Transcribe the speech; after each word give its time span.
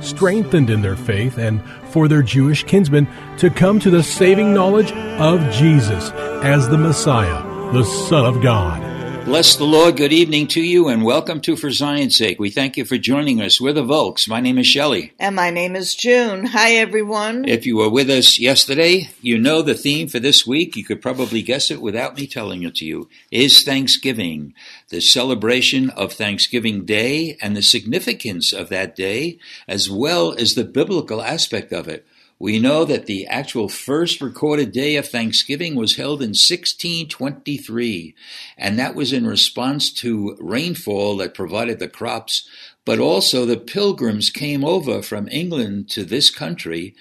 strengthened 0.00 0.70
in 0.70 0.82
their 0.82 0.96
faith 0.96 1.38
and 1.38 1.62
for 1.90 2.08
their 2.08 2.22
Jewish 2.22 2.64
kinsmen 2.64 3.08
to 3.38 3.50
come 3.50 3.78
to 3.80 3.90
the 3.90 4.02
saving 4.02 4.54
knowledge 4.54 4.92
of 4.92 5.40
Jesus 5.52 6.10
as 6.42 6.68
the 6.68 6.78
Messiah, 6.78 7.42
the 7.72 7.84
Son 7.84 8.24
of 8.24 8.42
God. 8.42 8.87
Bless 9.24 9.56
the 9.56 9.64
Lord. 9.64 9.96
Good 9.96 10.12
evening 10.12 10.46
to 10.48 10.62
you 10.62 10.88
and 10.88 11.04
welcome 11.04 11.40
to 11.42 11.54
For 11.54 11.70
Zion's 11.70 12.16
Sake. 12.16 12.40
We 12.40 12.50
thank 12.50 12.76
you 12.76 12.84
for 12.84 12.96
joining 12.96 13.42
us. 13.42 13.60
We're 13.60 13.74
the 13.74 13.82
Volks. 13.82 14.26
My 14.26 14.40
name 14.40 14.58
is 14.58 14.66
Shelley. 14.66 15.12
And 15.18 15.36
my 15.36 15.50
name 15.50 15.76
is 15.76 15.94
June. 15.94 16.46
Hi, 16.46 16.72
everyone. 16.72 17.46
If 17.46 17.66
you 17.66 17.76
were 17.76 17.90
with 17.90 18.08
us 18.08 18.38
yesterday, 18.38 19.10
you 19.20 19.38
know 19.38 19.60
the 19.60 19.74
theme 19.74 20.08
for 20.08 20.18
this 20.18 20.46
week. 20.46 20.76
You 20.76 20.84
could 20.84 21.02
probably 21.02 21.42
guess 21.42 21.70
it 21.70 21.82
without 21.82 22.16
me 22.16 22.26
telling 22.26 22.62
it 22.62 22.76
to 22.76 22.86
you. 22.86 23.08
Is 23.30 23.62
Thanksgiving, 23.62 24.54
the 24.88 25.00
celebration 25.00 25.90
of 25.90 26.14
Thanksgiving 26.14 26.86
Day 26.86 27.36
and 27.42 27.54
the 27.54 27.62
significance 27.62 28.52
of 28.52 28.70
that 28.70 28.96
day, 28.96 29.38
as 29.68 29.90
well 29.90 30.32
as 30.32 30.54
the 30.54 30.64
biblical 30.64 31.22
aspect 31.22 31.72
of 31.72 31.86
it. 31.86 32.06
We 32.40 32.60
know 32.60 32.84
that 32.84 33.06
the 33.06 33.26
actual 33.26 33.68
first 33.68 34.20
recorded 34.20 34.70
day 34.70 34.94
of 34.94 35.08
Thanksgiving 35.08 35.74
was 35.74 35.96
held 35.96 36.22
in 36.22 36.28
1623, 36.28 38.14
and 38.56 38.78
that 38.78 38.94
was 38.94 39.12
in 39.12 39.26
response 39.26 39.92
to 39.94 40.36
rainfall 40.40 41.16
that 41.16 41.34
provided 41.34 41.80
the 41.80 41.88
crops, 41.88 42.48
but 42.84 43.00
also 43.00 43.44
the 43.44 43.56
pilgrims 43.56 44.30
came 44.30 44.64
over 44.64 45.02
from 45.02 45.28
England 45.28 45.90
to 45.90 46.04
this 46.04 46.30
country 46.30 46.94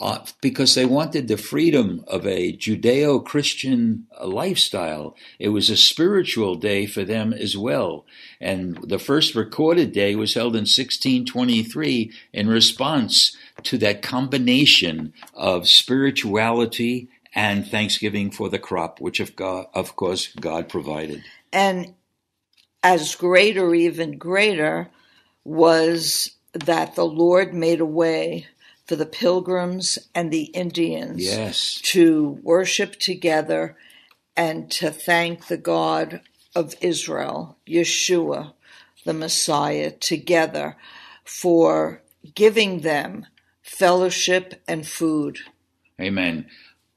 uh, 0.00 0.24
because 0.40 0.74
they 0.74 0.84
wanted 0.84 1.28
the 1.28 1.36
freedom 1.36 2.04
of 2.08 2.26
a 2.26 2.56
Judeo 2.56 3.24
Christian 3.24 4.06
lifestyle. 4.22 5.16
It 5.38 5.50
was 5.50 5.70
a 5.70 5.76
spiritual 5.76 6.56
day 6.56 6.86
for 6.86 7.04
them 7.04 7.32
as 7.32 7.56
well. 7.56 8.04
And 8.40 8.76
the 8.82 8.98
first 8.98 9.34
recorded 9.34 9.92
day 9.92 10.16
was 10.16 10.34
held 10.34 10.54
in 10.54 10.62
1623 10.62 12.12
in 12.32 12.48
response 12.48 13.36
to 13.62 13.78
that 13.78 14.02
combination 14.02 15.12
of 15.32 15.68
spirituality 15.68 17.08
and 17.34 17.66
thanksgiving 17.66 18.30
for 18.30 18.48
the 18.48 18.58
crop, 18.58 19.00
which 19.00 19.20
of, 19.20 19.36
God, 19.36 19.66
of 19.74 19.96
course 19.96 20.28
God 20.34 20.68
provided. 20.68 21.22
And 21.52 21.94
as 22.82 23.14
great 23.14 23.56
or 23.56 23.74
even 23.74 24.18
greater 24.18 24.90
was 25.44 26.30
that 26.52 26.94
the 26.94 27.06
Lord 27.06 27.54
made 27.54 27.80
a 27.80 27.86
way 27.86 28.46
for 28.86 28.96
the 28.96 29.06
pilgrims 29.06 29.98
and 30.14 30.30
the 30.30 30.44
Indians 30.44 31.24
Yes. 31.24 31.80
to 31.84 32.38
worship 32.42 32.98
together 32.98 33.76
and 34.36 34.70
to 34.72 34.90
thank 34.90 35.46
the 35.46 35.56
God 35.56 36.20
of 36.54 36.74
Israel, 36.80 37.56
Yeshua, 37.66 38.52
the 39.04 39.14
Messiah, 39.14 39.90
together 39.90 40.76
for 41.24 42.02
giving 42.34 42.80
them 42.80 43.26
fellowship 43.62 44.62
and 44.68 44.86
food. 44.86 45.38
Amen. 46.00 46.46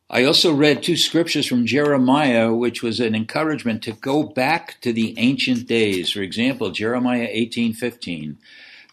I 0.09 0.24
also 0.24 0.53
read 0.53 0.84
two 0.84 0.96
scriptures 0.96 1.46
from 1.47 1.66
Jeremiah, 1.66 2.53
which 2.53 2.81
was 2.81 3.00
an 3.00 3.14
encouragement 3.14 3.84
to 3.84 3.92
go 3.92 4.24
back 4.24 4.80
to 4.81 4.94
the 4.94 5.14
ancient 5.18 5.68
days. 5.68 6.12
For 6.12 6.22
example, 6.22 6.72
Jeremiah 6.72 7.28
18:15, 7.30 8.38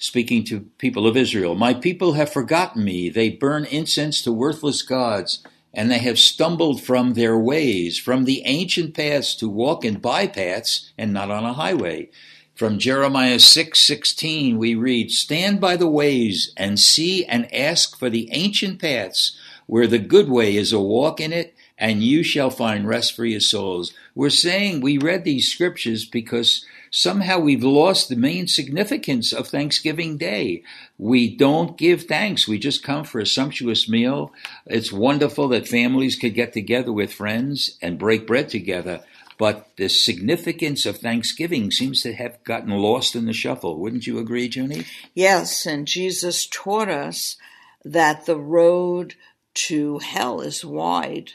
speaking 0.04 0.44
to 0.44 0.66
people 0.76 1.06
of 1.06 1.16
Israel, 1.16 1.54
"My 1.54 1.72
people 1.72 2.12
have 2.12 2.30
forgotten 2.30 2.84
me; 2.84 3.08
they 3.08 3.30
burn 3.30 3.64
incense 3.64 4.20
to 4.22 4.32
worthless 4.32 4.82
gods, 4.82 5.38
and 5.72 5.90
they 5.90 5.98
have 5.98 6.18
stumbled 6.18 6.82
from 6.82 7.14
their 7.14 7.38
ways, 7.38 7.98
from 7.98 8.24
the 8.24 8.42
ancient 8.44 8.92
paths 8.92 9.34
to 9.36 9.48
walk 9.48 9.82
in 9.82 9.96
bypaths 9.96 10.90
and 10.98 11.12
not 11.12 11.30
on 11.30 11.44
a 11.44 11.54
highway." 11.54 12.08
From 12.54 12.78
Jeremiah 12.78 13.40
6:16 13.40 14.58
we 14.58 14.74
read, 14.74 15.10
"Stand 15.10 15.58
by 15.58 15.74
the 15.76 15.88
ways 15.88 16.52
and 16.56 16.78
see 16.78 17.24
and 17.24 17.52
ask 17.52 17.98
for 17.98 18.10
the 18.10 18.28
ancient 18.30 18.78
paths 18.78 19.32
where 19.66 19.86
the 19.86 19.98
good 19.98 20.28
way 20.28 20.54
is 20.54 20.72
a 20.72 20.78
walk 20.78 21.18
in 21.18 21.32
it, 21.32 21.54
and 21.78 22.04
you 22.04 22.22
shall 22.22 22.50
find 22.50 22.86
rest 22.86 23.16
for 23.16 23.24
your 23.24 23.40
souls." 23.40 23.92
We're 24.14 24.30
saying 24.30 24.82
we 24.82 24.98
read 24.98 25.24
these 25.24 25.48
scriptures 25.50 26.04
because 26.04 26.64
somehow 26.94 27.40
we've 27.40 27.64
lost 27.64 28.08
the 28.08 28.14
main 28.14 28.46
significance 28.46 29.32
of 29.32 29.48
Thanksgiving 29.48 30.16
Day. 30.16 30.62
We 30.96 31.36
don't 31.36 31.76
give 31.76 32.04
thanks. 32.04 32.46
We 32.46 32.56
just 32.56 32.84
come 32.84 33.02
for 33.02 33.18
a 33.18 33.26
sumptuous 33.26 33.88
meal. 33.88 34.32
It's 34.64 34.92
wonderful 34.92 35.48
that 35.48 35.66
families 35.66 36.14
could 36.14 36.34
get 36.34 36.52
together 36.52 36.92
with 36.92 37.12
friends 37.12 37.76
and 37.82 37.98
break 37.98 38.28
bread 38.28 38.48
together. 38.48 39.02
But 39.38 39.68
the 39.76 39.88
significance 39.88 40.86
of 40.86 40.98
Thanksgiving 40.98 41.72
seems 41.72 42.00
to 42.02 42.12
have 42.12 42.42
gotten 42.44 42.70
lost 42.70 43.16
in 43.16 43.26
the 43.26 43.32
shuffle. 43.32 43.80
Wouldn't 43.80 44.06
you 44.06 44.20
agree, 44.20 44.48
Junie? 44.48 44.84
Yes, 45.14 45.66
and 45.66 45.88
Jesus 45.88 46.46
taught 46.46 46.88
us 46.88 47.36
that 47.84 48.26
the 48.26 48.38
road 48.38 49.16
to 49.54 49.98
hell 49.98 50.40
is 50.40 50.64
wide, 50.64 51.32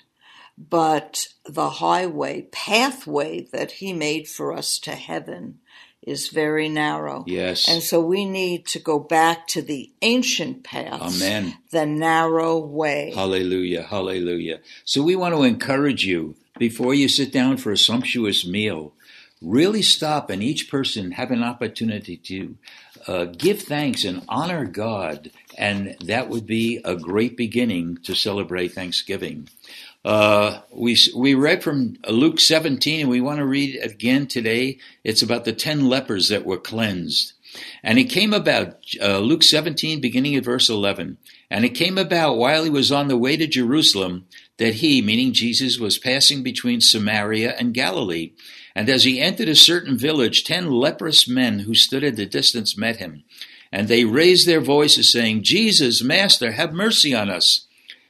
but 0.60 1.28
the 1.46 1.70
highway, 1.70 2.48
pathway 2.52 3.48
that 3.54 3.72
He 3.72 3.94
made 3.94 4.28
for 4.28 4.52
us 4.52 4.78
to 4.80 4.92
heaven 4.92 5.60
is 6.02 6.30
very 6.30 6.70
narrow. 6.70 7.24
Yes. 7.28 7.68
And 7.68 7.82
so 7.82 8.02
we 8.02 8.26
need 8.26 8.66
to 8.68 8.80
go 8.80 9.00
back 9.00 9.48
to 9.48 9.62
the 9.62 9.92
ancient 10.02 10.64
path. 10.64 11.02
Amen. 11.02 11.58
the 11.72 11.86
narrow 11.86 12.58
way. 12.58 13.12
Hallelujah, 13.14 13.84
hallelujah. 13.84 14.60
So 14.86 15.04
we 15.04 15.16
want 15.16 15.36
to 15.36 15.44
encourage 15.44 16.06
you 16.06 16.36
before 16.58 16.94
you 16.94 17.08
sit 17.08 17.32
down 17.32 17.58
for 17.58 17.72
a 17.72 17.78
sumptuous 17.78 18.46
meal, 18.46 18.94
really 19.42 19.82
stop 19.82 20.30
and 20.30 20.44
each 20.44 20.70
person 20.70 21.12
have 21.12 21.32
an 21.32 21.44
opportunity 21.44 22.18
to 22.18 22.58
uh, 23.08 23.26
give 23.26 23.62
thanks 23.62 24.04
and 24.04 24.24
honor 24.28 24.66
God, 24.66 25.32
and 25.58 25.96
that 26.06 26.30
would 26.30 26.46
be 26.46 26.82
a 26.84 26.96
great 26.96 27.38
beginning 27.38 27.98
to 28.04 28.14
celebrate 28.14 28.74
Thanksgiving. 28.74 29.48
Uh, 30.06 30.62
we 30.72 30.98
we 31.16 31.34
read 31.34 31.62
from 31.62 31.98
Luke 32.08 32.40
17, 32.40 33.02
and 33.02 33.10
we 33.10 33.20
want 33.22 33.40
to 33.40 33.46
read 33.46 33.80
again 33.84 34.28
today. 34.28 34.80
It's 35.04 35.22
about 35.22 35.46
the 35.46 35.54
ten 35.54 35.90
lepers 35.90 36.30
that 36.30 36.46
were 36.46 36.58
cleansed. 36.58 37.34
And 37.84 37.98
it 37.98 38.06
came 38.06 38.34
about, 38.34 38.78
uh, 39.02 39.20
Luke 39.20 39.44
17, 39.44 40.00
beginning 40.00 40.36
at 40.36 40.44
verse 40.44 40.70
11. 40.70 41.18
And 41.50 41.66
it 41.66 41.70
came 41.70 41.98
about 41.98 42.38
while 42.38 42.64
he 42.64 42.70
was 42.70 42.92
on 42.92 43.08
the 43.08 43.18
way 43.18 43.38
to 43.38 43.48
Jerusalem 43.48 44.28
that 44.58 44.76
he, 44.76 45.02
meaning 45.02 45.34
Jesus, 45.34 45.80
was 45.80 45.98
passing 45.98 46.44
between 46.44 46.80
Samaria 46.80 47.56
and 47.58 47.74
Galilee. 47.74 48.34
And 48.76 48.88
as 48.88 49.04
he 49.04 49.20
entered 49.20 49.50
a 49.50 49.56
certain 49.56 49.98
village, 49.98 50.44
ten 50.44 50.70
leprous 50.70 51.28
men 51.28 51.60
who 51.60 51.74
stood 51.74 52.04
at 52.04 52.20
a 52.20 52.26
distance 52.26 52.78
met 52.78 52.98
him. 52.98 53.24
And 53.72 53.88
they 53.88 54.06
raised 54.06 54.48
their 54.48 54.62
voices, 54.62 55.12
saying, 55.12 55.44
Jesus, 55.44 56.04
Master, 56.04 56.52
have 56.52 56.74
mercy 56.74 57.16
on 57.16 57.30
us. 57.30 57.68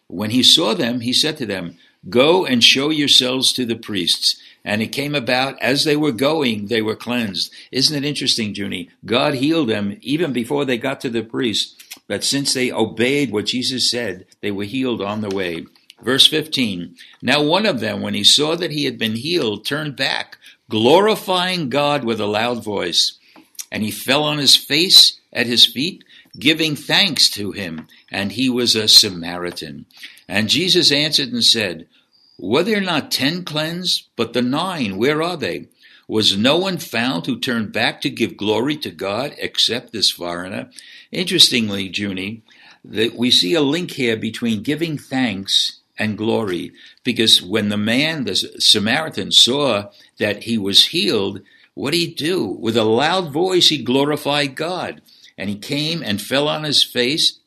When 0.10 0.32
he 0.32 0.42
saw 0.42 0.74
them, 0.74 1.02
he 1.02 1.14
said 1.14 1.38
to 1.38 1.46
them, 1.46 1.78
Go 2.10 2.46
and 2.46 2.64
show 2.64 2.90
yourselves 2.90 3.54
to 3.54 3.66
the 3.66 3.76
priests. 3.76 4.42
And 4.66 4.82
it 4.82 4.88
came 4.88 5.14
about 5.16 5.62
as 5.62 5.84
they 5.84 5.96
were 5.96 6.12
going, 6.12 6.66
they 6.66 6.82
were 6.82 6.96
cleansed. 6.96 7.54
Isn't 7.72 8.04
it 8.04 8.08
interesting, 8.08 8.54
Junie? 8.56 8.90
God 9.06 9.36
healed 9.36 9.70
them 9.70 9.98
even 10.02 10.34
before 10.34 10.66
they 10.66 10.78
got 10.78 11.00
to 11.02 11.10
the 11.10 11.22
priest. 11.24 11.82
But 12.08 12.24
since 12.24 12.54
they 12.54 12.72
obeyed 12.72 13.32
what 13.32 13.46
Jesus 13.46 13.90
said, 13.90 14.26
they 14.42 14.52
were 14.52 14.64
healed 14.64 15.02
on 15.02 15.22
the 15.22 15.30
way. 15.30 15.66
Verse 16.02 16.26
15 16.28 16.96
Now 17.22 17.44
one 17.44 17.66
of 17.66 17.80
them, 17.80 18.02
when 18.02 18.16
he 18.16 18.24
saw 18.24 18.56
that 18.56 18.72
he 18.72 18.86
had 18.86 18.98
been 18.98 19.16
healed, 19.16 19.66
turned 19.66 19.96
back, 19.96 20.38
glorifying 20.70 21.70
God 21.70 22.04
with 22.04 22.20
a 22.20 22.26
loud 22.26 22.64
voice. 22.64 23.20
And 23.72 23.84
he 23.84 23.92
fell 23.92 24.24
on 24.24 24.40
his 24.40 24.56
face 24.56 25.20
at 25.32 25.46
his 25.46 25.66
feet 25.66 26.04
giving 26.38 26.76
thanks 26.76 27.30
to 27.32 27.52
him, 27.52 27.88
and 28.12 28.32
he 28.32 28.50
was 28.50 28.76
a 28.76 28.88
Samaritan. 28.88 29.86
And 30.28 30.50
Jesus 30.50 30.92
answered 30.92 31.32
and 31.32 31.44
said, 31.44 31.88
Were 32.38 32.64
there 32.64 32.82
not 32.82 33.12
ten 33.12 33.44
cleansed? 33.44 34.08
But 34.16 34.34
the 34.34 34.42
nine, 34.42 34.98
where 34.98 35.22
are 35.22 35.38
they? 35.38 35.68
Was 36.08 36.36
no 36.36 36.58
one 36.58 36.80
found 36.80 37.26
who 37.26 37.40
turned 37.40 37.72
back 37.72 38.02
to 38.02 38.10
give 38.10 38.36
glory 38.36 38.76
to 38.78 38.90
God 38.90 39.36
except 39.38 39.94
this 39.94 40.10
foreigner? 40.10 40.70
Interestingly, 41.12 41.92
Junie, 41.94 42.42
that 42.84 43.16
we 43.16 43.30
see 43.30 43.54
a 43.54 43.62
link 43.62 43.92
here 43.92 44.18
between 44.18 44.64
giving 44.64 44.98
thanks 44.98 45.80
and 46.00 46.18
glory, 46.18 46.72
because 47.04 47.42
when 47.42 47.70
the 47.70 47.78
man, 47.78 48.24
the 48.24 48.36
Samaritan, 48.36 49.32
saw 49.32 49.92
that 50.18 50.44
he 50.44 50.58
was 50.58 50.88
healed, 50.88 51.42
what 51.76 51.92
did 51.92 51.98
he 51.98 52.14
do? 52.14 52.46
With 52.46 52.76
a 52.76 52.84
loud 52.84 53.32
voice, 53.32 53.68
he 53.68 53.84
glorified 53.84 54.56
God. 54.56 55.02
And 55.40 55.50
he 55.50 55.56
came 55.56 56.04
and 56.04 56.22
fell 56.22 56.48
on 56.48 56.66
his 56.66 56.84
face 56.84 57.40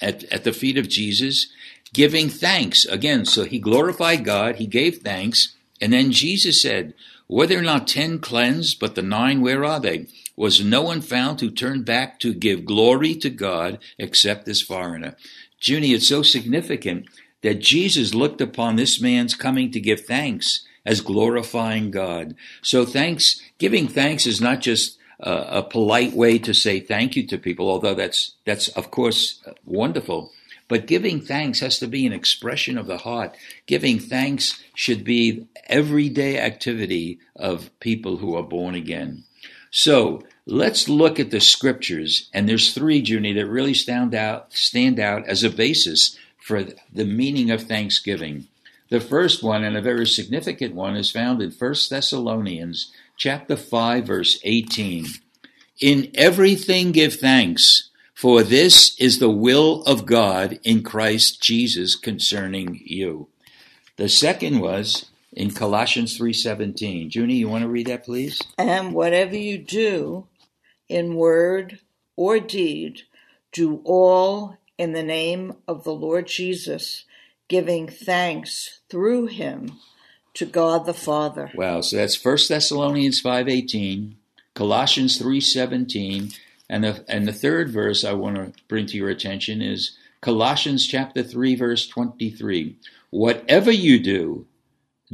at, 0.00 0.24
at 0.32 0.42
the 0.44 0.52
feet 0.52 0.78
of 0.78 0.88
Jesus, 0.88 1.46
giving 1.92 2.30
thanks. 2.30 2.86
Again, 2.86 3.26
so 3.26 3.44
he 3.44 3.58
glorified 3.60 4.24
God, 4.24 4.56
he 4.56 4.66
gave 4.66 5.02
thanks, 5.02 5.54
and 5.80 5.92
then 5.92 6.10
Jesus 6.10 6.62
said, 6.62 6.94
were 7.28 7.46
there 7.46 7.62
not 7.62 7.86
ten 7.86 8.18
cleansed, 8.18 8.80
but 8.80 8.94
the 8.94 9.02
nine, 9.02 9.42
where 9.42 9.64
are 9.64 9.78
they? 9.78 10.06
Was 10.36 10.64
no 10.64 10.82
one 10.82 11.02
found 11.02 11.40
who 11.40 11.50
turned 11.50 11.84
back 11.84 12.18
to 12.20 12.32
give 12.32 12.64
glory 12.64 13.14
to 13.16 13.30
God 13.30 13.78
except 13.98 14.46
this 14.46 14.62
foreigner? 14.62 15.16
Junie, 15.60 15.92
it's 15.92 16.08
so 16.08 16.22
significant 16.22 17.06
that 17.42 17.60
Jesus 17.60 18.14
looked 18.14 18.40
upon 18.40 18.76
this 18.76 19.00
man's 19.00 19.34
coming 19.34 19.70
to 19.72 19.80
give 19.80 20.00
thanks 20.00 20.66
as 20.84 21.00
glorifying 21.00 21.90
God. 21.90 22.34
So 22.62 22.84
thanks, 22.84 23.40
giving 23.58 23.88
thanks 23.88 24.26
is 24.26 24.40
not 24.40 24.60
just 24.60 24.98
a, 25.20 25.32
a 25.58 25.62
polite 25.62 26.12
way 26.12 26.38
to 26.38 26.54
say 26.54 26.80
thank 26.80 27.16
you 27.16 27.26
to 27.26 27.38
people, 27.38 27.68
although 27.68 27.94
that's, 27.94 28.34
that's 28.44 28.68
of 28.68 28.90
course 28.90 29.42
wonderful. 29.64 30.32
But 30.68 30.86
giving 30.86 31.20
thanks 31.20 31.60
has 31.60 31.78
to 31.80 31.86
be 31.86 32.06
an 32.06 32.12
expression 32.12 32.78
of 32.78 32.86
the 32.86 32.98
heart. 32.98 33.36
Giving 33.66 33.98
thanks 33.98 34.62
should 34.74 35.04
be 35.04 35.46
everyday 35.66 36.38
activity 36.38 37.18
of 37.36 37.70
people 37.80 38.16
who 38.16 38.34
are 38.34 38.42
born 38.42 38.74
again. 38.74 39.24
So 39.70 40.22
let's 40.46 40.88
look 40.88 41.18
at 41.18 41.30
the 41.30 41.40
scriptures, 41.40 42.30
and 42.32 42.48
there's 42.48 42.72
three, 42.72 42.98
Junie, 42.98 43.32
that 43.32 43.46
really 43.46 43.74
stand 43.74 44.14
out, 44.14 44.52
stand 44.52 45.00
out 45.00 45.26
as 45.26 45.42
a 45.42 45.50
basis 45.50 46.16
for 46.38 46.64
the 46.92 47.04
meaning 47.04 47.50
of 47.50 47.62
thanksgiving. 47.62 48.46
The 48.90 49.00
first 49.00 49.42
one, 49.42 49.64
and 49.64 49.76
a 49.76 49.82
very 49.82 50.06
significant 50.06 50.74
one, 50.74 50.96
is 50.96 51.10
found 51.10 51.42
in 51.42 51.50
1 51.50 51.74
Thessalonians 51.90 52.92
chapter 53.16 53.56
5, 53.56 54.06
verse 54.06 54.38
18. 54.44 55.06
In 55.80 56.10
everything 56.14 56.92
give 56.92 57.16
thanks, 57.16 57.90
for 58.14 58.42
this 58.42 58.98
is 59.00 59.18
the 59.18 59.30
will 59.30 59.82
of 59.84 60.06
God 60.06 60.60
in 60.62 60.82
Christ 60.82 61.42
Jesus 61.42 61.96
concerning 61.96 62.80
you. 62.84 63.28
The 63.96 64.08
second 64.08 64.60
was 64.60 65.06
in 65.32 65.50
Colossians 65.50 66.16
3:17. 66.16 67.10
Junie, 67.10 67.36
you 67.36 67.48
want 67.48 67.62
to 67.62 67.68
read 67.68 67.86
that 67.88 68.04
please? 68.04 68.40
And 68.56 68.94
whatever 68.94 69.36
you 69.36 69.58
do 69.58 70.26
in 70.88 71.16
word 71.16 71.80
or 72.16 72.38
deed, 72.38 73.02
do 73.52 73.82
all 73.84 74.56
in 74.78 74.92
the 74.92 75.02
name 75.02 75.54
of 75.66 75.84
the 75.84 75.94
Lord 75.94 76.26
Jesus, 76.26 77.04
giving 77.48 77.88
thanks 77.88 78.80
through 78.88 79.26
him 79.26 79.78
to 80.34 80.46
God 80.46 80.84
the 80.86 80.94
Father. 80.94 81.50
Wow, 81.54 81.80
so 81.80 81.96
that's 81.96 82.22
1 82.22 82.48
Thessalonians 82.48 83.20
5:18, 83.20 84.16
Colossians 84.54 85.18
3:17, 85.18 86.34
and 86.68 86.84
the 86.84 87.04
and 87.08 87.26
the 87.26 87.32
third 87.32 87.70
verse 87.70 88.04
I 88.04 88.12
want 88.12 88.36
to 88.36 88.52
bring 88.68 88.86
to 88.86 88.96
your 88.96 89.10
attention 89.10 89.62
is 89.62 89.96
Colossians 90.20 90.86
chapter 90.86 91.22
3 91.22 91.54
verse 91.54 91.86
23. 91.86 92.76
Whatever 93.10 93.70
you 93.70 93.98
do, 93.98 94.46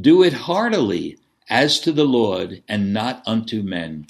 do 0.01 0.23
it 0.23 0.33
heartily 0.33 1.19
as 1.49 1.81
to 1.81 1.93
the 1.93 2.05
Lord 2.05 2.63
and 2.69 2.93
not 2.93 3.23
unto 3.27 3.63
men. 3.63 4.07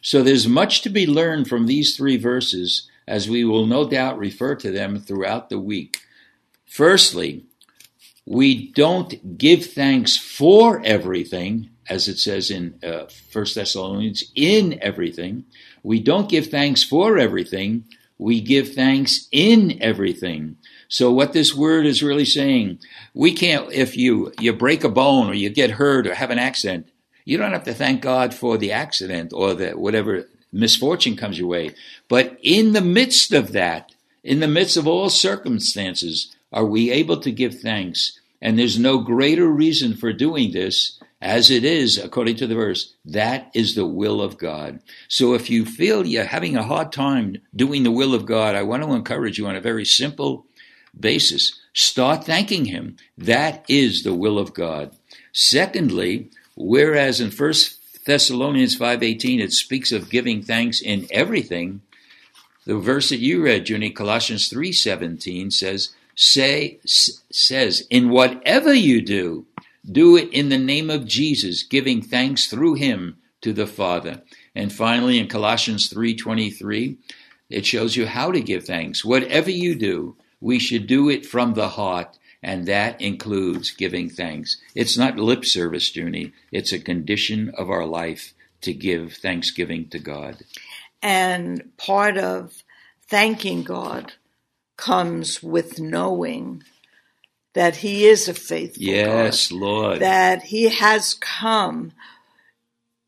So 0.00 0.22
there's 0.22 0.46
much 0.46 0.82
to 0.82 0.90
be 0.90 1.06
learned 1.06 1.48
from 1.48 1.66
these 1.66 1.96
three 1.96 2.16
verses, 2.16 2.88
as 3.06 3.28
we 3.28 3.44
will 3.44 3.66
no 3.66 3.88
doubt 3.88 4.18
refer 4.18 4.54
to 4.56 4.70
them 4.70 5.00
throughout 5.00 5.50
the 5.50 5.58
week. 5.58 6.02
Firstly, 6.64 7.44
we 8.26 8.72
don't 8.72 9.36
give 9.36 9.66
thanks 9.66 10.16
for 10.16 10.80
everything, 10.84 11.70
as 11.88 12.08
it 12.08 12.18
says 12.18 12.50
in 12.50 12.78
uh, 12.82 13.06
1 13.32 13.46
Thessalonians, 13.54 14.24
in 14.34 14.78
everything. 14.80 15.44
We 15.82 16.00
don't 16.00 16.30
give 16.30 16.46
thanks 16.46 16.82
for 16.82 17.18
everything. 17.18 17.84
We 18.16 18.40
give 18.40 18.74
thanks 18.74 19.28
in 19.30 19.82
everything. 19.82 20.56
So 20.88 21.12
what 21.12 21.32
this 21.32 21.54
word 21.54 21.86
is 21.86 22.02
really 22.02 22.24
saying, 22.24 22.78
we 23.12 23.32
can't, 23.32 23.70
if 23.72 23.96
you, 23.96 24.32
you 24.40 24.52
break 24.52 24.84
a 24.84 24.88
bone 24.88 25.28
or 25.28 25.34
you 25.34 25.50
get 25.50 25.72
hurt 25.72 26.06
or 26.06 26.14
have 26.14 26.30
an 26.30 26.38
accident, 26.38 26.88
you 27.24 27.36
don't 27.36 27.52
have 27.52 27.64
to 27.64 27.74
thank 27.74 28.00
God 28.00 28.32
for 28.32 28.56
the 28.56 28.72
accident 28.72 29.32
or 29.34 29.54
the 29.54 29.72
whatever 29.72 30.28
misfortune 30.52 31.16
comes 31.16 31.38
your 31.38 31.48
way. 31.48 31.74
But 32.08 32.38
in 32.42 32.72
the 32.72 32.80
midst 32.80 33.32
of 33.32 33.52
that, 33.52 33.92
in 34.22 34.40
the 34.40 34.48
midst 34.48 34.76
of 34.76 34.86
all 34.86 35.10
circumstances, 35.10 36.34
are 36.54 36.64
we 36.64 36.90
able 36.90 37.18
to 37.18 37.30
give 37.30 37.60
thanks? 37.60 38.18
And 38.40 38.58
there's 38.58 38.78
no 38.78 38.98
greater 38.98 39.48
reason 39.48 39.94
for 39.94 40.12
doing 40.12 40.52
this 40.52 41.00
as 41.20 41.50
it 41.50 41.64
is, 41.64 41.98
according 41.98 42.36
to 42.36 42.46
the 42.46 42.54
verse, 42.54 42.94
that 43.06 43.50
is 43.54 43.74
the 43.74 43.86
will 43.86 44.20
of 44.20 44.36
God. 44.36 44.80
So 45.08 45.32
if 45.32 45.48
you 45.48 45.64
feel 45.64 46.06
you're 46.06 46.24
having 46.24 46.54
a 46.56 46.62
hard 46.62 46.92
time 46.92 47.38
doing 47.56 47.82
the 47.82 47.90
will 47.90 48.14
of 48.14 48.26
God, 48.26 48.54
I 48.54 48.62
want 48.62 48.82
to 48.82 48.92
encourage 48.92 49.38
you 49.38 49.46
on 49.46 49.56
a 49.56 49.60
very 49.60 49.86
simple 49.86 50.46
basis. 50.98 51.58
Start 51.72 52.24
thanking 52.24 52.66
Him. 52.66 52.96
That 53.16 53.64
is 53.68 54.02
the 54.02 54.14
will 54.14 54.38
of 54.38 54.52
God. 54.52 54.94
Secondly, 55.32 56.30
whereas 56.54 57.20
in 57.20 57.30
1 57.30 57.52
Thessalonians 58.06 58.78
5.18 58.78 59.40
it 59.40 59.52
speaks 59.52 59.92
of 59.92 60.10
giving 60.10 60.42
thanks 60.42 60.82
in 60.82 61.06
everything, 61.10 61.80
the 62.66 62.76
verse 62.76 63.08
that 63.08 63.18
you 63.18 63.42
read, 63.42 63.68
Junie, 63.68 63.90
Colossians 63.90 64.50
3.17 64.50 65.52
says, 65.52 65.94
say, 66.14 66.80
says, 66.84 67.86
in 67.90 68.10
whatever 68.10 68.72
you 68.72 69.02
do, 69.02 69.46
do 69.90 70.16
it 70.16 70.32
in 70.32 70.48
the 70.48 70.58
name 70.58 70.90
of 70.90 71.06
Jesus, 71.06 71.62
giving 71.62 72.00
thanks 72.00 72.46
through 72.46 72.74
him 72.74 73.18
to 73.42 73.52
the 73.52 73.66
Father. 73.66 74.22
And 74.54 74.72
finally 74.72 75.18
in 75.18 75.28
Colossians 75.28 75.88
3:23, 75.90 76.96
it 77.50 77.66
shows 77.66 77.96
you 77.96 78.06
how 78.06 78.32
to 78.32 78.40
give 78.40 78.64
thanks. 78.64 79.04
Whatever 79.04 79.50
you 79.50 79.74
do, 79.74 80.16
we 80.40 80.58
should 80.58 80.86
do 80.86 81.10
it 81.10 81.26
from 81.26 81.54
the 81.54 81.68
heart, 81.68 82.18
and 82.42 82.66
that 82.66 83.00
includes 83.00 83.70
giving 83.70 84.08
thanks. 84.08 84.56
It's 84.74 84.96
not 84.96 85.18
lip 85.18 85.44
service, 85.44 85.94
Junie. 85.94 86.32
It's 86.50 86.72
a 86.72 86.78
condition 86.78 87.52
of 87.58 87.68
our 87.68 87.86
life 87.86 88.32
to 88.62 88.72
give 88.72 89.14
thanksgiving 89.14 89.88
to 89.90 89.98
God. 89.98 90.42
And 91.02 91.76
part 91.76 92.16
of 92.16 92.62
thanking 93.06 93.62
God 93.62 94.14
comes 94.76 95.42
with 95.42 95.80
knowing 95.80 96.62
that 97.54 97.76
He 97.76 98.06
is 98.06 98.28
a 98.28 98.34
faithful 98.34 98.82
yes, 98.82 99.48
God. 99.48 99.58
Lord. 99.58 100.00
That 100.00 100.42
He 100.44 100.68
has 100.68 101.14
come 101.14 101.92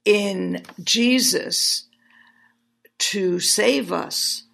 in 0.04 0.62
Jesus 0.82 1.84
to 2.98 3.40
save 3.40 3.92
us 3.92 4.44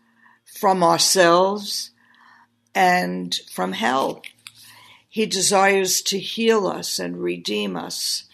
from 0.45 0.83
ourselves 0.83 1.91
and 2.75 3.35
from 3.53 3.73
hell. 3.73 4.23
He 5.09 5.27
desires 5.27 6.01
to 6.03 6.19
heal 6.19 6.67
us 6.67 6.99
and 6.99 7.23
redeem 7.23 7.77
us. 7.77 8.25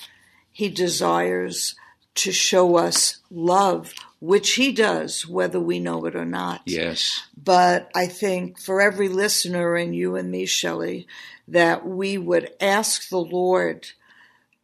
He 0.53 0.69
desires 0.69 1.75
to 2.17 2.33
show 2.33 2.77
us 2.77 3.19
love, 3.31 3.95
which 4.21 4.55
he 4.55 4.73
does, 4.73 5.27
whether 5.27 5.61
we 5.61 5.79
know 5.79 6.05
it 6.07 6.17
or 6.17 6.25
not. 6.25 6.63
Yes. 6.67 7.23
But 7.37 7.91
I 7.95 8.07
think 8.07 8.59
for 8.59 8.81
every 8.81 9.09
listener, 9.09 9.77
and 9.77 9.95
you 9.95 10.17
and 10.17 10.31
me, 10.31 10.47
Shelley, 10.47 11.07
that 11.47 11.87
we 11.87 12.19
would 12.19 12.51
ask 12.61 13.09
the 13.09 13.19
Lord 13.19 13.89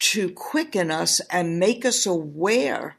to 0.01 0.31
quicken 0.31 0.91
us 0.91 1.21
and 1.31 1.59
make 1.59 1.85
us 1.85 2.05
aware 2.05 2.97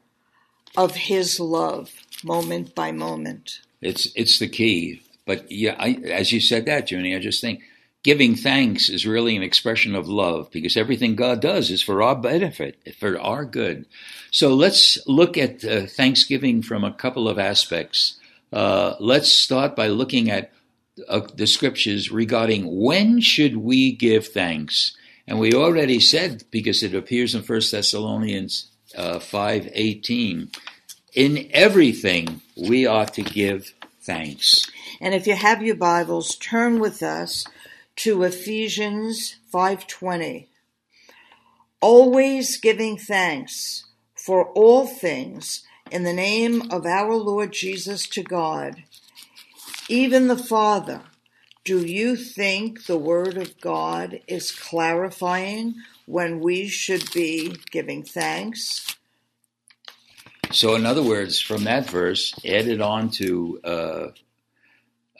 of 0.77 0.95
his 0.95 1.39
love 1.39 1.93
moment 2.23 2.73
by 2.73 2.91
moment. 2.91 3.61
It's 3.81 4.07
it's 4.15 4.39
the 4.39 4.47
key. 4.47 5.01
But 5.25 5.51
yeah, 5.51 5.75
I, 5.77 5.99
as 6.05 6.31
you 6.31 6.39
said 6.39 6.65
that, 6.65 6.89
Junie, 6.89 7.15
I 7.15 7.19
just 7.19 7.41
think 7.41 7.61
giving 8.05 8.35
thanks 8.35 8.87
is 8.87 9.07
really 9.07 9.35
an 9.35 9.41
expression 9.41 9.95
of 9.95 10.07
love 10.07 10.51
because 10.51 10.77
everything 10.77 11.15
God 11.15 11.41
does 11.41 11.71
is 11.71 11.81
for 11.81 12.03
our 12.03 12.15
benefit, 12.15 12.77
for 12.99 13.19
our 13.19 13.43
good. 13.43 13.87
So 14.29 14.53
let's 14.53 14.99
look 15.07 15.39
at 15.39 15.65
uh, 15.65 15.87
Thanksgiving 15.87 16.61
from 16.61 16.83
a 16.83 16.93
couple 16.93 17.27
of 17.27 17.39
aspects. 17.39 18.19
Uh, 18.53 18.93
let's 18.99 19.31
start 19.31 19.75
by 19.75 19.87
looking 19.87 20.29
at 20.29 20.51
uh, 21.09 21.21
the 21.33 21.47
scriptures 21.47 22.11
regarding 22.11 22.79
when 22.79 23.21
should 23.21 23.57
we 23.57 23.91
give 23.91 24.27
thanks. 24.27 24.95
And 25.25 25.39
we 25.39 25.53
already 25.53 25.99
said, 25.99 26.43
because 26.51 26.83
it 26.83 26.93
appears 26.93 27.33
in 27.33 27.41
1 27.41 27.61
Thessalonians 27.71 28.67
uh, 28.95 29.17
5.18, 29.17 30.55
in 31.15 31.49
everything 31.49 32.41
we 32.55 32.85
ought 32.85 33.15
to 33.15 33.23
give 33.23 33.73
thanks. 34.03 34.69
And 35.01 35.15
if 35.15 35.25
you 35.25 35.35
have 35.35 35.63
your 35.63 35.75
Bibles, 35.75 36.35
turn 36.35 36.77
with 36.77 37.01
us 37.01 37.45
to 37.97 38.23
Ephesians 38.23 39.37
5:20. 39.51 40.49
Always 41.81 42.57
giving 42.57 42.97
thanks 42.97 43.85
for 44.15 44.47
all 44.53 44.87
things 44.87 45.63
in 45.91 46.03
the 46.03 46.13
name 46.13 46.71
of 46.71 46.85
our 46.85 47.15
Lord 47.15 47.53
Jesus 47.53 48.07
to 48.07 48.23
God, 48.23 48.83
even 49.87 50.27
the 50.27 50.37
Father. 50.37 51.03
Do 51.63 51.83
you 51.83 52.15
think 52.15 52.85
the 52.85 52.97
Word 52.97 53.37
of 53.37 53.59
God 53.59 54.21
is 54.27 54.51
clarifying 54.51 55.75
when 56.05 56.39
we 56.39 56.67
should 56.67 57.11
be 57.11 57.55
giving 57.71 58.03
thanks? 58.03 58.95
So, 60.51 60.75
in 60.75 60.85
other 60.85 61.01
words, 61.01 61.41
from 61.41 61.63
that 61.63 61.89
verse, 61.89 62.33
added 62.45 62.81
on 62.81 63.09
to 63.11 63.59
uh, 63.63 64.07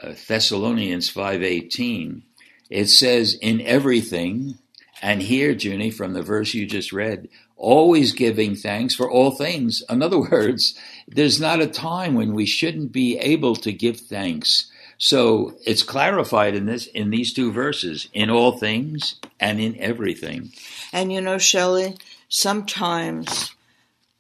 uh, 0.02 0.14
Thessalonians 0.28 1.10
five 1.10 1.42
eighteen, 1.42 2.25
it 2.70 2.88
says, 2.88 3.38
"In 3.42 3.62
everything," 3.62 4.58
and 5.02 5.22
here, 5.22 5.52
Junie, 5.52 5.92
from 5.92 6.14
the 6.14 6.24
verse 6.24 6.54
you 6.54 6.66
just 6.66 6.92
read, 6.92 7.30
always 7.58 8.12
giving 8.12 8.56
thanks 8.56 8.96
for 8.96 9.10
all 9.10 9.32
things. 9.32 9.84
In 9.90 10.02
other 10.02 10.20
words, 10.32 10.76
there's 11.08 11.40
not 11.40 11.62
a 11.62 11.68
time 11.68 12.14
when 12.14 12.34
we 12.34 12.46
shouldn't 12.46 12.92
be 12.92 13.18
able 13.18 13.56
to 13.58 13.72
give 13.72 14.00
thanks. 14.00 14.72
So 14.98 15.56
it's 15.66 15.84
clarified 15.84 16.56
in 16.56 16.66
this 16.66 16.88
in 16.88 17.10
these 17.10 17.34
two 17.34 17.52
verses, 17.52 18.08
in 18.14 18.30
all 18.30 18.58
things 18.58 19.16
and 19.40 19.60
in 19.60 19.78
everything. 19.80 20.52
And 20.94 21.12
you 21.12 21.22
know, 21.22 21.38
Shelley, 21.38 21.98
sometimes 22.30 23.54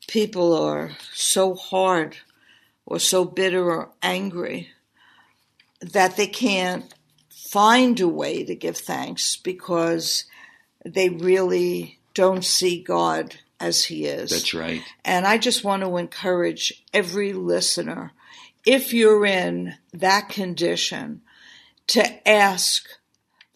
people 0.08 0.54
are 0.54 0.92
so 1.14 1.56
hard 1.56 2.18
or 2.86 3.00
so 3.00 3.25
bitter 3.25 3.64
or 3.72 3.90
angry 4.02 4.70
that 5.82 6.18
they 6.18 6.28
can't 6.28 6.94
find 7.56 8.02
a 8.02 8.08
way 8.10 8.44
to 8.44 8.54
give 8.54 8.76
thanks 8.76 9.38
because 9.38 10.26
they 10.84 11.08
really 11.08 11.98
don't 12.14 12.44
see 12.44 12.84
God 12.84 13.38
as 13.62 13.86
He 13.86 14.08
is. 14.08 14.32
That's 14.32 14.54
right. 14.54 14.82
And 15.06 15.26
I 15.26 15.38
just 15.38 15.64
want 15.64 15.82
to 15.82 15.96
encourage 15.96 16.84
every 16.94 17.32
listener, 17.32 18.12
if 18.66 18.94
you're 18.94 19.26
in 19.26 19.76
that 19.94 20.28
condition, 20.28 21.22
to 21.88 22.28
ask 22.28 22.90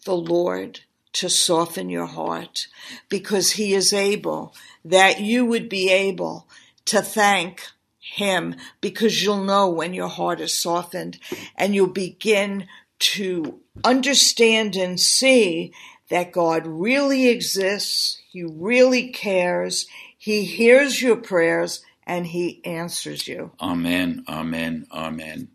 the 0.06 0.16
Lord 0.16 0.80
to 1.12 1.28
soften 1.28 1.90
your 1.90 2.06
heart 2.06 2.68
because 3.10 3.52
He 3.52 3.74
is 3.74 3.92
able, 3.92 4.54
that 4.82 5.20
you 5.20 5.44
would 5.44 5.68
be 5.68 5.90
able 5.90 6.48
to 6.86 7.02
thank 7.02 7.66
Him 7.98 8.54
because 8.80 9.22
you'll 9.22 9.44
know 9.44 9.68
when 9.68 9.92
your 9.92 10.08
heart 10.08 10.40
is 10.40 10.58
softened 10.58 11.18
and 11.54 11.74
you'll 11.74 11.86
begin 11.86 12.66
to 13.00 13.60
understand 13.84 14.76
and 14.76 15.00
see 15.00 15.72
that 16.10 16.32
God 16.32 16.66
really 16.66 17.28
exists, 17.28 18.20
He 18.30 18.44
really 18.44 19.08
cares, 19.08 19.86
He 20.16 20.44
hears 20.44 21.00
your 21.00 21.16
prayers, 21.16 21.82
and 22.06 22.26
He 22.26 22.60
answers 22.64 23.26
you. 23.26 23.52
Amen, 23.60 24.24
amen, 24.28 24.86
amen. 24.92 25.48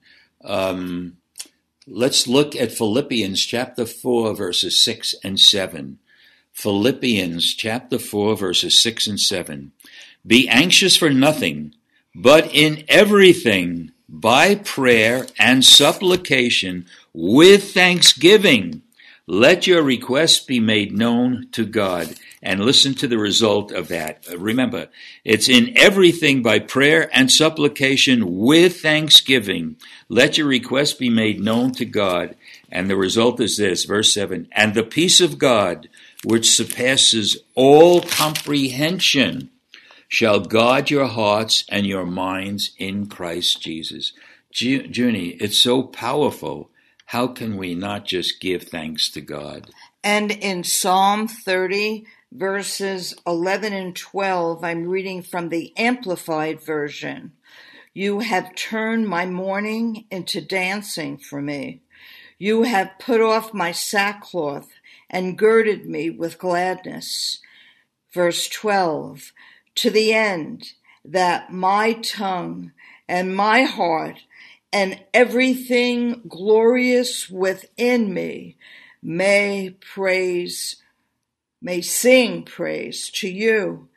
Um, 0.44 1.18
let's 1.88 2.28
look 2.28 2.56
at 2.56 2.72
Philippians 2.72 3.46
chapter 3.46 3.86
4, 3.86 4.36
verses 4.36 4.84
6 4.84 5.16
and 5.24 5.40
7. 5.40 6.00
Philippians 6.54 7.54
chapter 7.54 8.00
4, 8.00 8.38
verses 8.38 8.82
6 8.82 9.08
and 9.08 9.20
7. 9.20 9.72
Be 10.26 10.48
anxious 10.48 10.96
for 10.96 11.10
nothing, 11.10 11.76
but 12.16 12.50
in 12.54 12.86
everything, 12.88 13.92
by 14.08 14.56
prayer 14.56 15.28
and 15.38 15.66
supplication, 15.66 16.88
with 17.16 17.74
thanksgiving, 17.74 18.82
let 19.26 19.66
your 19.66 19.82
requests 19.82 20.40
be 20.42 20.60
made 20.60 20.92
known 20.92 21.48
to 21.54 21.66
God 21.66 22.14
and 22.44 22.60
listen 22.60 22.94
to 22.96 23.08
the 23.08 23.18
result 23.18 23.72
of 23.72 23.88
that. 23.88 24.26
Uh, 24.30 24.38
remember, 24.38 24.90
it's 25.24 25.48
in 25.48 25.78
everything 25.78 26.44
by 26.44 26.60
prayer 26.60 27.10
and 27.14 27.32
supplication 27.32 28.38
with 28.38 28.82
thanksgiving. 28.82 29.78
Let 30.10 30.38
your 30.38 30.48
requests 30.48 30.94
be 30.94 31.10
made 31.10 31.40
known 31.40 31.72
to 31.74 31.86
God. 31.86 32.36
And 32.70 32.90
the 32.90 32.98
result 32.98 33.40
is 33.40 33.56
this, 33.58 33.86
verse 33.86 34.14
7 34.14 34.50
And 34.52 34.74
the 34.74 34.84
peace 34.84 35.22
of 35.22 35.40
God, 35.40 35.88
which 36.26 36.52
surpasses 36.52 37.38
all 37.56 38.02
comprehension, 38.02 39.52
shall 40.10 40.42
guard 40.42 40.92
your 40.92 41.08
hearts 41.08 41.64
and 41.70 41.86
your 41.86 42.06
minds 42.06 42.72
in 42.78 43.08
Christ 43.08 43.62
Jesus. 43.62 44.12
Junie, 44.52 45.38
it's 45.40 45.58
so 45.58 45.82
powerful 45.82 46.70
how 47.06 47.28
can 47.28 47.58
we 47.58 47.76
not 47.76 48.06
just 48.06 48.42
give 48.42 48.64
thanks 48.64 49.10
to 49.12 49.22
God? 49.22 49.70
And 50.04 50.32
in 50.32 50.64
Psalm 50.64 51.28
30, 51.28 52.06
verses 52.32 53.16
11 53.26 53.74
and 53.74 53.96
12, 53.96 54.64
I'm 54.64 54.88
reading 54.88 55.22
from 55.22 55.50
the 55.50 55.72
Amplified 55.78 56.62
Version. 56.62 57.34
You 57.94 58.20
have 58.20 58.56
turned 58.56 59.08
my 59.08 59.26
mourning 59.26 60.06
into 60.12 60.42
dancing 60.42 61.18
for 61.18 61.42
me. 61.42 61.82
You 62.38 62.64
have 62.64 63.00
put 63.00 63.22
off 63.22 63.54
my 63.54 63.72
sackcloth 63.72 64.68
and 65.10 65.38
girded 65.38 65.86
me 65.86 66.10
with 66.10 66.38
gladness. 66.38 67.40
Verse 68.12 68.50
12, 68.50 69.32
to 69.76 69.90
the 69.90 70.14
end 70.14 70.74
that 71.06 71.54
my 71.54 71.94
tongue 71.94 72.72
and 73.08 73.36
my 73.36 73.64
heart 73.64 74.24
and 74.76 75.00
everything 75.14 76.22
glorious 76.28 77.30
within 77.30 78.14
me 78.14 78.58
may 79.02 79.70
praise, 79.70 80.76
may 81.62 81.80
sing 81.80 82.44
praise 82.44 83.10
to 83.10 83.30
you 83.30 83.88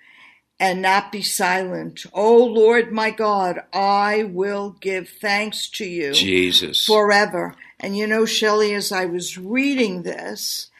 and 0.60 0.80
not 0.80 1.10
be 1.10 1.20
silent. 1.20 2.06
O 2.12 2.44
Lord 2.44 2.92
my 2.92 3.10
God, 3.10 3.58
I 3.72 4.22
will 4.22 4.76
give 4.80 5.08
thanks 5.08 5.68
to 5.70 5.84
you. 5.84 6.12
Jesus. 6.12 6.86
Forever. 6.86 7.56
And 7.80 7.96
you 7.96 8.06
know, 8.06 8.24
Shelley, 8.24 8.72
as 8.72 8.92
I 8.92 9.04
was 9.06 9.36
reading 9.36 10.04
this, 10.04 10.70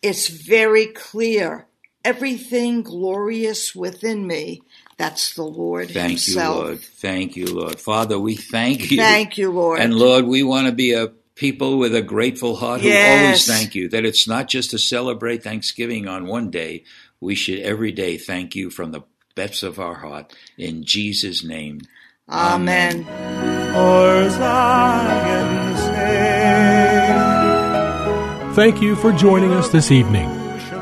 it's 0.00 0.28
very 0.28 0.86
clear. 0.86 1.66
Everything 2.06 2.82
glorious 2.82 3.74
within 3.74 4.26
me 4.26 4.62
that's 5.02 5.34
the 5.34 5.42
Lord 5.42 5.90
thank 5.90 6.10
Himself. 6.10 6.56
you, 6.56 6.62
Lord. 6.62 6.80
Thank 6.80 7.36
you, 7.36 7.46
Lord. 7.46 7.80
Father, 7.80 8.20
we 8.20 8.36
thank 8.36 8.92
you. 8.92 8.98
Thank 8.98 9.36
you, 9.36 9.50
Lord. 9.50 9.80
And 9.80 9.92
Lord, 9.92 10.26
we 10.26 10.44
want 10.44 10.68
to 10.68 10.72
be 10.72 10.92
a 10.92 11.08
people 11.34 11.76
with 11.76 11.92
a 11.92 12.02
grateful 12.02 12.54
heart 12.54 12.82
yes. 12.82 13.18
who 13.18 13.24
always 13.24 13.46
thank 13.46 13.74
you. 13.74 13.88
That 13.88 14.04
it's 14.04 14.28
not 14.28 14.46
just 14.46 14.70
to 14.70 14.78
celebrate 14.78 15.42
Thanksgiving 15.42 16.06
on 16.06 16.28
one 16.28 16.52
day. 16.52 16.84
We 17.20 17.34
should 17.34 17.58
every 17.60 17.90
day 17.90 18.16
thank 18.16 18.54
you 18.54 18.70
from 18.70 18.92
the 18.92 19.00
depths 19.34 19.64
of 19.64 19.80
our 19.80 19.94
heart. 19.94 20.32
In 20.56 20.84
Jesus' 20.84 21.42
name. 21.42 21.80
Amen. 22.28 23.04
Amen. 23.74 24.22
Thank 28.54 28.80
you 28.80 28.94
for 28.94 29.12
joining 29.12 29.52
us 29.52 29.68
this 29.70 29.90
evening. 29.90 30.41